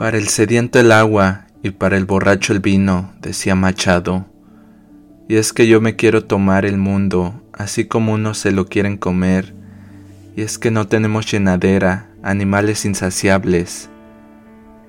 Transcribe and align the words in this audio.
Para 0.00 0.16
el 0.16 0.28
sediento 0.28 0.80
el 0.80 0.92
agua 0.92 1.44
y 1.62 1.72
para 1.72 1.98
el 1.98 2.06
borracho 2.06 2.54
el 2.54 2.60
vino, 2.60 3.12
decía 3.20 3.54
Machado. 3.54 4.24
Y 5.28 5.36
es 5.36 5.52
que 5.52 5.68
yo 5.68 5.82
me 5.82 5.94
quiero 5.94 6.24
tomar 6.24 6.64
el 6.64 6.78
mundo, 6.78 7.42
así 7.52 7.84
como 7.84 8.14
unos 8.14 8.38
se 8.38 8.50
lo 8.50 8.64
quieren 8.64 8.96
comer, 8.96 9.54
y 10.34 10.40
es 10.40 10.58
que 10.58 10.70
no 10.70 10.86
tenemos 10.86 11.30
llenadera, 11.30 12.08
animales 12.22 12.86
insaciables. 12.86 13.90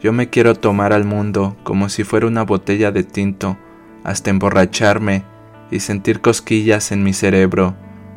Yo 0.00 0.14
me 0.14 0.30
quiero 0.30 0.54
tomar 0.54 0.94
al 0.94 1.04
mundo 1.04 1.54
como 1.64 1.90
si 1.90 2.02
fuera 2.02 2.26
una 2.26 2.42
botella 2.42 2.90
de 2.90 3.04
tinto, 3.04 3.58
hasta 4.04 4.30
emborracharme 4.30 5.22
y 5.70 5.80
sentir 5.80 6.22
cosquillas 6.22 6.92
en 6.92 7.02
mi 7.02 7.12
cerebro, 7.12 7.76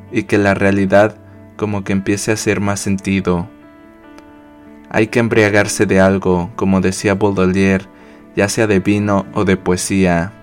y 0.10 0.24
que 0.24 0.38
la 0.38 0.54
realidad 0.54 1.18
como 1.58 1.84
que 1.84 1.92
empiece 1.92 2.32
a 2.32 2.36
hacer 2.36 2.62
más 2.62 2.80
sentido. 2.80 3.50
Hay 4.98 5.10
que 5.10 5.20
embriagarse 5.20 5.86
de 5.86 6.00
algo, 6.00 6.50
como 6.56 6.82
decía 6.82 7.14
Baudelaire, 7.14 7.86
ya 8.36 8.50
sea 8.50 8.66
de 8.66 8.80
vino 8.80 9.28
o 9.36 9.46
de 9.46 9.56
poesía. 9.56 10.34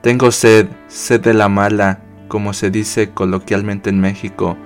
Tengo 0.00 0.30
sed, 0.30 0.68
sed 0.86 1.20
de 1.22 1.34
la 1.34 1.48
mala, 1.48 1.98
como 2.28 2.52
se 2.52 2.70
dice 2.70 3.10
coloquialmente 3.10 3.90
en 3.90 3.98
México, 3.98 4.56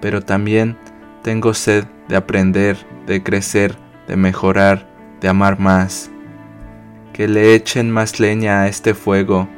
pero 0.00 0.22
también 0.22 0.76
tengo 1.24 1.54
sed 1.54 1.86
de 2.06 2.14
aprender, 2.14 2.76
de 3.04 3.24
crecer, 3.24 3.76
de 4.06 4.14
mejorar, 4.14 4.86
de 5.20 5.28
amar 5.28 5.58
más. 5.58 6.12
Que 7.12 7.26
le 7.26 7.56
echen 7.56 7.90
más 7.90 8.20
leña 8.20 8.60
a 8.60 8.68
este 8.68 8.94
fuego 8.94 9.48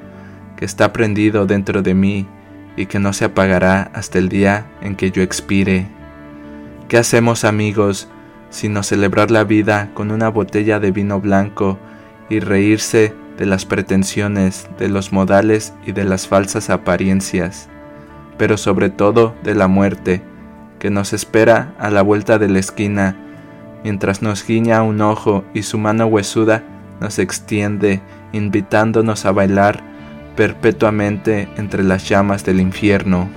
que 0.56 0.64
está 0.64 0.94
prendido 0.94 1.44
dentro 1.44 1.82
de 1.82 1.92
mí 1.92 2.26
y 2.74 2.86
que 2.86 3.00
no 3.00 3.12
se 3.12 3.26
apagará 3.26 3.90
hasta 3.92 4.18
el 4.18 4.30
día 4.30 4.66
en 4.80 4.96
que 4.96 5.10
yo 5.10 5.22
expire. 5.22 5.88
¿Qué 6.88 6.96
hacemos 6.96 7.44
amigos 7.44 8.08
sino 8.54 8.84
celebrar 8.84 9.32
la 9.32 9.42
vida 9.42 9.90
con 9.94 10.12
una 10.12 10.28
botella 10.28 10.78
de 10.78 10.92
vino 10.92 11.20
blanco 11.20 11.76
y 12.30 12.38
reírse 12.38 13.12
de 13.36 13.46
las 13.46 13.64
pretensiones, 13.66 14.68
de 14.78 14.88
los 14.88 15.12
modales 15.12 15.74
y 15.84 15.90
de 15.90 16.04
las 16.04 16.28
falsas 16.28 16.70
apariencias, 16.70 17.68
pero 18.38 18.56
sobre 18.56 18.90
todo 18.90 19.34
de 19.42 19.56
la 19.56 19.66
muerte, 19.66 20.22
que 20.78 20.88
nos 20.88 21.12
espera 21.12 21.74
a 21.80 21.90
la 21.90 22.02
vuelta 22.02 22.38
de 22.38 22.48
la 22.48 22.60
esquina, 22.60 23.16
mientras 23.82 24.22
nos 24.22 24.46
guiña 24.46 24.84
un 24.84 25.00
ojo 25.00 25.44
y 25.52 25.64
su 25.64 25.76
mano 25.76 26.06
huesuda 26.06 26.62
nos 27.00 27.18
extiende, 27.18 28.02
invitándonos 28.32 29.26
a 29.26 29.32
bailar 29.32 29.82
perpetuamente 30.36 31.48
entre 31.56 31.82
las 31.82 32.08
llamas 32.08 32.44
del 32.44 32.60
infierno. 32.60 33.28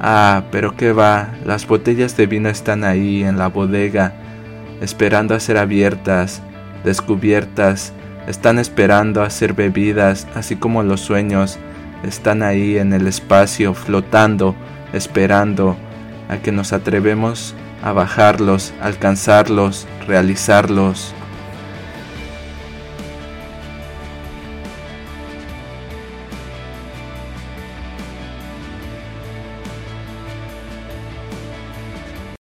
Ah, 0.00 0.44
pero 0.50 0.76
qué 0.76 0.92
va, 0.92 1.30
las 1.44 1.66
botellas 1.66 2.16
de 2.16 2.26
vino 2.26 2.48
están 2.48 2.84
ahí 2.84 3.22
en 3.22 3.38
la 3.38 3.48
bodega, 3.48 4.12
esperando 4.80 5.34
a 5.34 5.40
ser 5.40 5.56
abiertas, 5.56 6.42
descubiertas, 6.84 7.92
están 8.26 8.58
esperando 8.58 9.22
a 9.22 9.30
ser 9.30 9.54
bebidas, 9.54 10.26
así 10.34 10.56
como 10.56 10.82
los 10.82 11.00
sueños 11.00 11.58
están 12.02 12.42
ahí 12.42 12.76
en 12.78 12.92
el 12.92 13.06
espacio, 13.06 13.74
flotando, 13.74 14.54
esperando 14.92 15.76
a 16.28 16.38
que 16.38 16.52
nos 16.52 16.72
atrevemos 16.72 17.54
a 17.82 17.92
bajarlos, 17.92 18.72
alcanzarlos, 18.80 19.86
realizarlos. 20.06 21.14